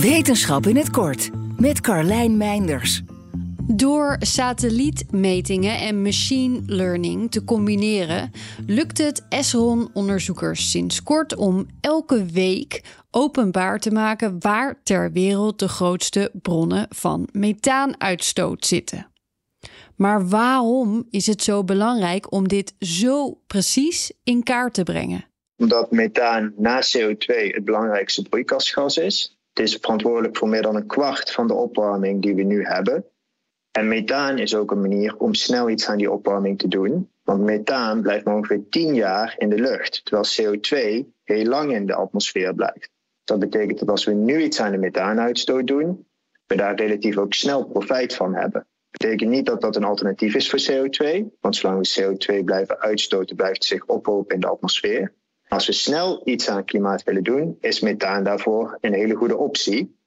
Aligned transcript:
Wetenschap 0.00 0.66
in 0.66 0.76
het 0.76 0.90
kort 0.90 1.30
met 1.58 1.80
Carlijn 1.80 2.36
Meinders. 2.36 3.02
Door 3.66 4.16
satellietmetingen 4.18 5.78
en 5.78 6.02
machine 6.02 6.60
learning 6.66 7.30
te 7.30 7.44
combineren, 7.44 8.30
lukt 8.66 8.98
het 8.98 9.26
Esron-onderzoekers 9.28 10.70
sinds 10.70 11.02
kort 11.02 11.36
om 11.36 11.66
elke 11.80 12.24
week 12.24 12.82
openbaar 13.10 13.78
te 13.78 13.90
maken 13.90 14.36
waar 14.38 14.80
ter 14.82 15.12
wereld 15.12 15.58
de 15.58 15.68
grootste 15.68 16.30
bronnen 16.42 16.86
van 16.88 17.28
methaanuitstoot 17.32 18.66
zitten. 18.66 19.06
Maar 19.96 20.28
waarom 20.28 21.06
is 21.10 21.26
het 21.26 21.42
zo 21.42 21.64
belangrijk 21.64 22.32
om 22.32 22.48
dit 22.48 22.74
zo 22.78 23.40
precies 23.46 24.12
in 24.24 24.42
kaart 24.42 24.74
te 24.74 24.82
brengen? 24.82 25.24
Omdat 25.56 25.90
methaan 25.90 26.52
na 26.56 26.82
CO2 26.82 27.26
het 27.26 27.64
belangrijkste 27.64 28.22
broeikasgas 28.22 28.96
is. 28.96 29.38
Is 29.60 29.76
verantwoordelijk 29.80 30.36
voor 30.36 30.48
meer 30.48 30.62
dan 30.62 30.76
een 30.76 30.86
kwart 30.86 31.32
van 31.32 31.46
de 31.46 31.54
opwarming 31.54 32.22
die 32.22 32.34
we 32.34 32.42
nu 32.42 32.64
hebben. 32.64 33.04
En 33.70 33.88
methaan 33.88 34.38
is 34.38 34.54
ook 34.54 34.70
een 34.70 34.80
manier 34.80 35.16
om 35.16 35.34
snel 35.34 35.70
iets 35.70 35.88
aan 35.88 35.96
die 35.96 36.10
opwarming 36.10 36.58
te 36.58 36.68
doen. 36.68 37.10
Want 37.22 37.40
methaan 37.40 38.02
blijft 38.02 38.24
maar 38.24 38.34
ongeveer 38.34 38.68
10 38.68 38.94
jaar 38.94 39.34
in 39.38 39.48
de 39.48 39.60
lucht, 39.60 40.04
terwijl 40.04 40.56
CO2 40.56 41.06
heel 41.24 41.44
lang 41.44 41.72
in 41.72 41.86
de 41.86 41.94
atmosfeer 41.94 42.54
blijft. 42.54 42.90
Dat 43.24 43.38
betekent 43.38 43.78
dat 43.78 43.88
als 43.88 44.04
we 44.04 44.12
nu 44.12 44.42
iets 44.42 44.60
aan 44.60 44.72
de 44.72 44.78
methaanuitstoot 44.78 45.66
doen, 45.66 46.06
we 46.46 46.56
daar 46.56 46.74
relatief 46.74 47.16
ook 47.16 47.34
snel 47.34 47.64
profijt 47.64 48.14
van 48.14 48.34
hebben. 48.34 48.66
Dat 48.90 49.00
betekent 49.00 49.30
niet 49.30 49.46
dat 49.46 49.60
dat 49.60 49.76
een 49.76 49.84
alternatief 49.84 50.34
is 50.34 50.50
voor 50.50 50.60
CO2, 50.70 51.24
want 51.40 51.56
zolang 51.56 51.78
we 51.78 52.02
CO2 52.02 52.44
blijven 52.44 52.80
uitstoten, 52.80 53.36
blijft 53.36 53.56
het 53.56 53.64
zich 53.64 53.86
ophopen 53.86 54.34
in 54.34 54.40
de 54.40 54.48
atmosfeer. 54.48 55.12
Als 55.50 55.66
we 55.66 55.72
snel 55.72 56.20
iets 56.24 56.48
aan 56.48 56.56
het 56.56 56.64
klimaat 56.64 57.02
willen 57.02 57.22
doen, 57.22 57.56
is 57.60 57.80
methaan 57.80 58.24
daarvoor 58.24 58.78
een 58.80 58.92
hele 58.92 59.14
goede 59.14 59.36
optie. 59.36 59.98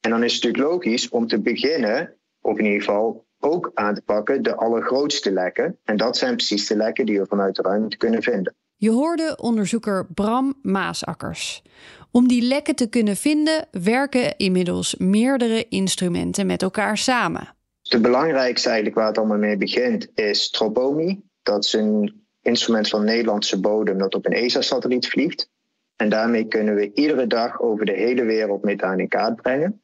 En 0.00 0.10
dan 0.10 0.22
is 0.22 0.34
het 0.34 0.42
natuurlijk 0.42 0.72
logisch 0.72 1.08
om 1.08 1.26
te 1.26 1.40
beginnen, 1.40 2.14
of 2.40 2.58
in 2.58 2.64
ieder 2.64 2.80
geval 2.80 3.26
ook 3.38 3.70
aan 3.74 3.94
te 3.94 4.02
pakken, 4.02 4.42
de 4.42 4.54
allergrootste 4.54 5.32
lekken. 5.32 5.78
En 5.84 5.96
dat 5.96 6.16
zijn 6.16 6.36
precies 6.36 6.66
de 6.66 6.76
lekken 6.76 7.06
die 7.06 7.18
we 7.18 7.26
vanuit 7.26 7.56
de 7.56 7.62
ruimte 7.62 7.96
kunnen 7.96 8.22
vinden. 8.22 8.54
Je 8.76 8.90
hoorde 8.90 9.38
onderzoeker 9.40 10.06
Bram 10.14 10.54
Maasakkers. 10.62 11.62
Om 12.10 12.28
die 12.28 12.42
lekken 12.42 12.74
te 12.74 12.88
kunnen 12.88 13.16
vinden, 13.16 13.66
werken 13.70 14.36
inmiddels 14.36 14.94
meerdere 14.96 15.68
instrumenten 15.68 16.46
met 16.46 16.62
elkaar 16.62 16.98
samen. 16.98 17.54
De 17.82 18.00
belangrijkste 18.00 18.68
eigenlijk 18.68 18.98
waar 18.98 19.06
het 19.06 19.18
allemaal 19.18 19.38
mee 19.38 19.56
begint 19.56 20.10
is 20.14 20.50
Tropomi. 20.50 21.22
Dat 21.42 21.64
is 21.64 21.72
een 21.72 22.27
instrument 22.48 22.88
van 22.88 23.04
Nederlandse 23.04 23.60
bodem 23.60 23.98
dat 23.98 24.14
op 24.14 24.26
een 24.26 24.32
ESA-satelliet 24.32 25.08
vliegt. 25.08 25.50
En 25.96 26.08
daarmee 26.08 26.44
kunnen 26.44 26.74
we 26.74 26.92
iedere 26.92 27.26
dag 27.26 27.60
over 27.60 27.86
de 27.86 27.92
hele 27.92 28.24
wereld 28.24 28.62
methaan 28.62 29.00
in 29.00 29.08
kaart 29.08 29.42
brengen. 29.42 29.82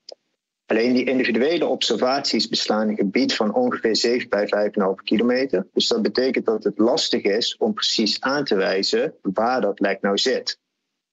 Alleen 0.66 0.92
die 0.92 1.04
individuele 1.04 1.66
observaties 1.66 2.48
beslaan 2.48 2.88
een 2.88 2.96
gebied 2.96 3.34
van 3.34 3.54
ongeveer 3.54 3.96
7 3.96 4.28
bij 4.28 4.72
5,5 4.98 5.04
kilometer. 5.04 5.66
Dus 5.72 5.88
dat 5.88 6.02
betekent 6.02 6.46
dat 6.46 6.64
het 6.64 6.78
lastig 6.78 7.22
is 7.22 7.56
om 7.56 7.74
precies 7.74 8.20
aan 8.20 8.44
te 8.44 8.54
wijzen 8.54 9.14
waar 9.22 9.60
dat 9.60 9.80
lek 9.80 10.00
nou 10.00 10.18
zit. 10.18 10.58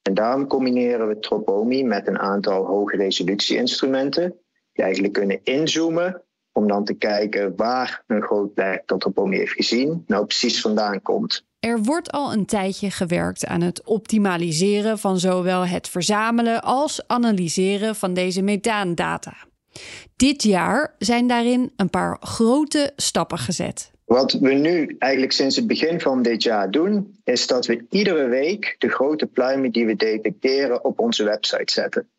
En 0.02 0.14
daarom 0.14 0.48
combineren 0.48 1.08
we 1.08 1.20
Tropomi 1.20 1.84
met 1.84 2.08
een 2.08 2.20
aantal 2.20 2.66
hoge 2.66 2.96
resolutie-instrumenten, 2.96 4.36
die 4.74 4.84
eigenlijk 4.84 5.14
kunnen 5.14 5.40
inzoomen 5.44 6.24
om 6.52 6.68
dan 6.68 6.86
te 6.86 6.94
kijken 6.94 7.56
waar 7.56 8.04
een 8.08 8.22
groot 8.22 8.52
lek 8.56 8.84
dat 8.86 9.00
Tropomi 9.00 9.38
heeft 9.38 9.54
gezien 9.54 10.04
nou 10.08 10.26
precies 10.26 10.62
vandaan 10.62 11.02
komt. 11.02 11.46
Er 11.60 11.84
wordt 11.84 12.12
al 12.12 12.34
een 12.34 12.46
tijdje 12.46 12.92
gewerkt 12.92 13.46
aan 13.46 13.62
het 13.62 13.84
optimaliseren 13.84 15.00
van 15.00 15.20
zowel 15.20 15.66
het 15.66 15.90
verzamelen 15.90 16.64
als 16.64 17.08
analyseren 17.08 17.96
van 17.96 18.14
deze 18.14 18.42
methaandata. 18.42 19.34
Dit 20.16 20.44
jaar 20.44 20.96
zijn 20.98 21.28
daarin 21.28 21.72
een 21.76 21.90
paar 21.90 22.18
grote 22.20 22.92
stappen 22.96 23.38
gezet. 23.38 23.92
Wat 24.06 24.32
we 24.32 24.54
nu 24.54 24.96
eigenlijk 25.00 25.32
sinds 25.32 25.56
het 25.56 25.68
begin 25.68 26.00
van 26.00 26.22
dit 26.22 26.44
jaar 26.44 26.72
doen, 26.72 27.16
is 27.24 27.48
dat 27.48 27.66
we 27.66 27.86
iedere 27.90 28.28
week 28.28 28.76
de 28.78 28.90
grote 28.90 29.26
pluimen 29.26 29.72
die 29.72 29.86
we 29.86 29.96
detecteren 29.96 30.84
op 30.84 31.00
onze 31.00 31.24
website 31.24 31.74
zetten. 31.74 32.10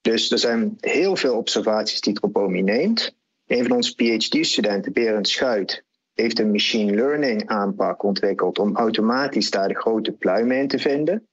Dus 0.00 0.30
er 0.30 0.38
zijn 0.38 0.76
heel 0.80 1.16
veel 1.16 1.36
observaties 1.36 2.00
die 2.00 2.14
Tropomi 2.14 2.62
neemt. 2.62 3.14
Een 3.50 3.66
van 3.66 3.76
onze 3.76 3.94
PhD-studenten, 3.94 4.92
Berend 4.92 5.28
Schuit, 5.28 5.84
heeft 6.14 6.38
een 6.38 6.50
machine 6.50 6.94
learning 6.94 7.48
aanpak 7.48 8.02
ontwikkeld 8.02 8.58
om 8.58 8.76
automatisch 8.76 9.50
daar 9.50 9.68
de 9.68 9.78
grote 9.78 10.12
pluimen 10.12 10.56
in 10.56 10.68
te 10.68 10.78
vinden. 10.78 11.28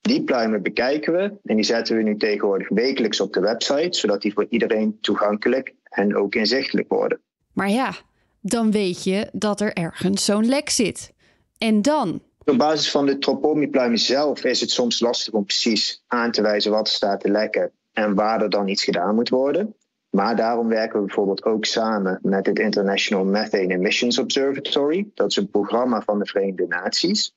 Die 0.00 0.24
pluimen 0.24 0.62
bekijken 0.62 1.12
we 1.12 1.38
en 1.44 1.56
die 1.56 1.64
zetten 1.64 1.96
we 1.96 2.02
nu 2.02 2.16
tegenwoordig 2.16 2.68
wekelijks 2.68 3.20
op 3.20 3.32
de 3.32 3.40
website, 3.40 3.98
zodat 3.98 4.22
die 4.22 4.32
voor 4.32 4.46
iedereen 4.48 4.98
toegankelijk 5.00 5.74
en 5.82 6.16
ook 6.16 6.34
inzichtelijk 6.34 6.88
worden. 6.88 7.20
Maar 7.52 7.70
ja, 7.70 7.94
dan 8.40 8.70
weet 8.70 9.04
je 9.04 9.28
dat 9.32 9.60
er 9.60 9.72
ergens 9.72 10.24
zo'n 10.24 10.48
lek 10.48 10.70
zit. 10.70 11.12
En 11.58 11.82
dan? 11.82 12.22
Op 12.44 12.58
basis 12.58 12.90
van 12.90 13.06
de 13.06 13.18
tropomipluimen 13.18 13.98
zelf 13.98 14.44
is 14.44 14.60
het 14.60 14.70
soms 14.70 15.00
lastig 15.00 15.32
om 15.32 15.44
precies 15.44 16.04
aan 16.06 16.30
te 16.30 16.42
wijzen 16.42 16.70
wat 16.70 16.86
er 16.86 16.94
staat 16.94 17.20
te 17.20 17.30
lekken 17.30 17.72
en 17.92 18.14
waar 18.14 18.42
er 18.42 18.50
dan 18.50 18.68
iets 18.68 18.84
gedaan 18.84 19.14
moet 19.14 19.28
worden. 19.28 19.74
Maar 20.16 20.36
daarom 20.36 20.68
werken 20.68 20.98
we 20.98 21.06
bijvoorbeeld 21.06 21.44
ook 21.44 21.64
samen 21.64 22.18
met 22.22 22.46
het 22.46 22.58
International 22.58 23.24
Methane 23.24 23.74
Emissions 23.74 24.18
Observatory. 24.18 25.10
Dat 25.14 25.30
is 25.30 25.36
een 25.36 25.50
programma 25.50 26.02
van 26.02 26.18
de 26.18 26.26
Verenigde 26.26 26.66
Naties. 26.66 27.34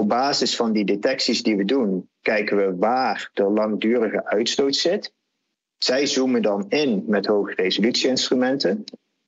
Op 0.00 0.08
basis 0.08 0.56
van 0.56 0.72
die 0.72 0.84
detecties 0.84 1.42
die 1.42 1.56
we 1.56 1.64
doen, 1.64 2.10
kijken 2.20 2.56
we 2.56 2.76
waar 2.76 3.30
de 3.32 3.42
langdurige 3.42 4.24
uitstoot 4.24 4.74
zit. 4.74 5.14
Zij 5.78 6.06
zoomen 6.06 6.42
dan 6.42 6.64
in 6.68 7.04
met 7.06 7.26
hoge 7.26 7.54
resolutie-instrumenten. 7.54 8.84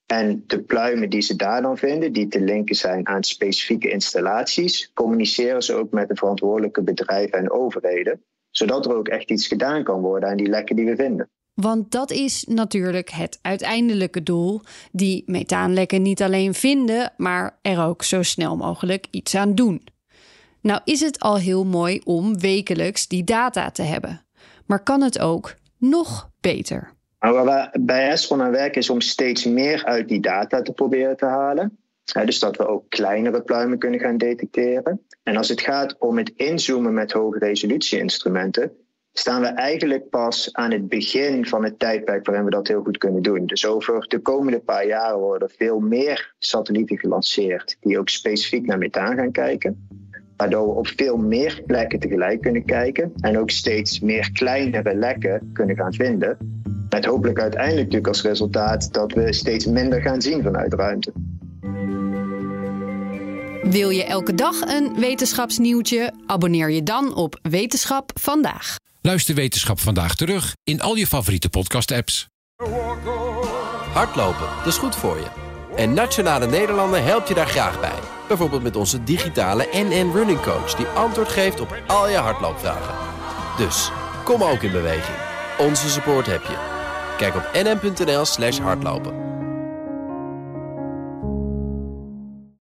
En 0.07 0.45
de 0.47 0.63
pluimen 0.63 1.11
die 1.11 1.23
ze 1.23 1.37
daar 1.37 1.63
dan 1.63 1.79
vinden, 1.79 2.13
die 2.13 2.29
te 2.29 2.41
linken 2.41 2.75
zijn 2.75 3.07
aan 3.07 3.23
specifieke 3.23 3.91
installaties, 3.91 4.91
communiceren 4.95 5.63
ze 5.63 5.75
ook 5.75 5.91
met 5.91 6.09
de 6.09 6.17
verantwoordelijke 6.17 6.83
bedrijven 6.83 7.39
en 7.39 7.51
overheden, 7.51 8.25
zodat 8.51 8.87
er 8.87 8.97
ook 8.97 9.09
echt 9.09 9.31
iets 9.31 9.47
gedaan 9.47 9.83
kan 9.83 10.01
worden 10.01 10.29
aan 10.29 10.37
die 10.37 10.49
lekken 10.49 10.77
die 10.77 10.87
we 10.87 10.97
vinden. 10.97 11.31
Want 11.55 11.91
dat 11.91 12.11
is 12.11 12.45
natuurlijk 12.49 13.11
het 13.11 13.39
uiteindelijke 13.43 14.23
doel: 14.23 14.61
die 14.93 15.23
methaanlekken 15.27 16.03
niet 16.03 16.23
alleen 16.23 16.55
vinden, 16.55 17.13
maar 17.17 17.59
er 17.63 17.85
ook 17.85 18.03
zo 18.03 18.23
snel 18.23 18.57
mogelijk 18.57 19.07
iets 19.11 19.35
aan 19.35 19.55
doen. 19.55 19.83
Nou 20.61 20.81
is 20.85 21.01
het 21.01 21.21
al 21.21 21.37
heel 21.37 21.65
mooi 21.65 22.01
om 22.05 22.39
wekelijks 22.41 23.09
die 23.09 23.25
data 23.25 23.71
te 23.71 23.83
hebben. 23.83 24.25
Maar 24.67 24.83
kan 24.83 25.03
het 25.03 25.19
ook 25.19 25.55
nog 25.79 26.31
beter? 26.41 26.93
Nou, 27.21 27.35
waar 27.35 27.71
we 27.73 27.81
bij 27.81 28.09
Esron 28.09 28.43
aan 28.43 28.51
werken 28.51 28.81
is 28.81 28.91
om 28.91 29.01
steeds 29.01 29.45
meer 29.45 29.85
uit 29.85 30.09
die 30.09 30.21
data 30.21 30.63
te 30.63 30.73
proberen 30.73 31.17
te 31.17 31.27
halen. 31.27 31.79
dus 32.25 32.39
dat 32.39 32.57
we 32.57 32.67
ook 32.67 32.89
kleinere 32.89 33.43
pluimen 33.43 33.79
kunnen 33.79 34.01
gaan 34.01 34.17
detecteren. 34.17 35.07
En 35.23 35.37
als 35.37 35.49
het 35.49 35.61
gaat 35.61 35.99
om 35.99 36.19
het 36.19 36.33
inzoomen 36.37 36.95
met 36.95 37.13
hoge 37.13 37.39
resolutie-instrumenten, 37.39 38.73
staan 39.17 39.41
we 39.41 39.47
eigenlijk 39.47 40.11
pas 40.11 40.49
aan 40.53 40.71
het 40.71 40.89
begin 40.89 41.47
van 41.47 41.65
het 41.65 41.79
tijdperk 41.79 42.27
waarin 42.27 42.45
we 42.45 42.51
dat 42.51 42.69
heel 42.69 42.83
goed 42.83 42.99
kunnen 42.99 43.23
doen. 43.23 43.47
Dus 43.47 43.67
over 43.67 44.05
de 44.09 44.19
komende 44.19 44.61
paar 44.61 44.87
jaren 44.87 45.19
worden 45.19 45.51
veel 45.51 45.81
meer 45.81 46.35
satellieten 46.39 46.99
gelanceerd 46.99 47.77
die 47.81 47.99
ook 47.99 48.09
specifiek 48.09 48.67
naar 48.67 48.79
methaan 48.79 49.17
gaan 49.17 49.33
kijken. 49.33 49.89
Waardoor 50.37 50.67
we 50.67 50.73
op 50.73 50.87
veel 50.87 51.17
meer 51.17 51.63
plekken 51.67 51.99
tegelijk 51.99 52.41
kunnen 52.41 52.65
kijken 52.65 53.13
en 53.21 53.39
ook 53.39 53.51
steeds 53.51 54.01
meer 54.01 54.31
kleinere 54.33 54.95
lekken 54.95 55.51
kunnen 55.53 55.77
gaan 55.77 55.93
vinden. 55.93 56.63
Met 56.91 57.05
hopelijk 57.05 57.41
uiteindelijk 57.41 57.83
natuurlijk 57.83 58.09
als 58.09 58.23
resultaat 58.23 58.93
dat 58.93 59.13
we 59.13 59.33
steeds 59.33 59.67
minder 59.67 60.01
gaan 60.01 60.23
zien 60.23 60.43
vanuit 60.43 60.75
ruimte. 60.75 61.13
Wil 63.71 63.91
je 63.91 64.05
elke 64.05 64.35
dag 64.35 64.61
een 64.61 64.95
wetenschapsnieuwtje? 64.99 66.13
Abonneer 66.27 66.71
je 66.71 66.83
dan 66.83 67.15
op 67.15 67.39
Wetenschap 67.43 68.11
vandaag. 68.21 68.77
Luister 69.01 69.35
Wetenschap 69.35 69.81
vandaag 69.81 70.15
terug 70.15 70.53
in 70.65 70.81
al 70.81 70.95
je 70.95 71.07
favoriete 71.07 71.49
podcast-apps. 71.49 72.29
Hardlopen, 73.93 74.47
dat 74.57 74.67
is 74.67 74.77
goed 74.77 74.97
voor 74.97 75.17
je. 75.17 75.27
En 75.77 75.95
Nationale 75.95 76.47
Nederlanden 76.47 77.05
helpt 77.05 77.29
je 77.29 77.35
daar 77.35 77.47
graag 77.47 77.81
bij. 77.81 77.99
Bijvoorbeeld 78.29 78.63
met 78.63 78.77
onze 78.77 79.05
digitale 79.05 79.69
NN 79.73 80.11
Running 80.13 80.41
Coach... 80.41 80.75
die 80.75 80.87
antwoord 80.87 81.29
geeft 81.29 81.61
op 81.61 81.83
al 81.87 82.09
je 82.09 82.17
hardloopvragen. 82.17 82.95
Dus, 83.57 83.91
kom 84.25 84.43
ook 84.43 84.63
in 84.63 84.73
beweging. 84.73 85.17
Onze 85.59 85.89
support 85.89 86.27
heb 86.27 86.43
je. 86.43 86.57
Kijk 87.17 87.35
op 87.35 87.51
nn.nl 87.53 88.25
slash 88.25 88.59
hardlopen. 88.59 89.34